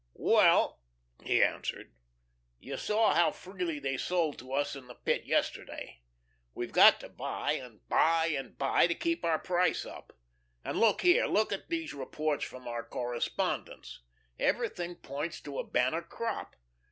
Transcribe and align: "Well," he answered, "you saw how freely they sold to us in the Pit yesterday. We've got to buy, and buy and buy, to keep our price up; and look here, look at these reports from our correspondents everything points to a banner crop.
"Well," 0.15 0.81
he 1.23 1.43
answered, 1.43 1.93
"you 2.57 2.75
saw 2.75 3.13
how 3.13 3.29
freely 3.31 3.77
they 3.77 3.97
sold 3.97 4.39
to 4.39 4.51
us 4.51 4.75
in 4.75 4.87
the 4.87 4.95
Pit 4.95 5.25
yesterday. 5.25 6.01
We've 6.55 6.71
got 6.71 6.99
to 7.01 7.09
buy, 7.09 7.51
and 7.51 7.87
buy 7.87 8.33
and 8.35 8.57
buy, 8.57 8.87
to 8.87 8.95
keep 8.95 9.23
our 9.23 9.37
price 9.37 9.85
up; 9.85 10.11
and 10.65 10.79
look 10.79 11.01
here, 11.01 11.27
look 11.27 11.51
at 11.53 11.69
these 11.69 11.93
reports 11.93 12.43
from 12.45 12.67
our 12.67 12.83
correspondents 12.83 14.01
everything 14.39 14.95
points 14.95 15.39
to 15.41 15.59
a 15.59 15.63
banner 15.63 16.01
crop. 16.01 16.55